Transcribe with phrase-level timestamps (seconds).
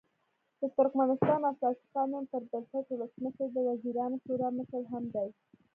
[0.59, 5.27] د ترکمنستان اساسي قانون پر بنسټ ولسمشر د وزیرانو شورا مشر هم دی.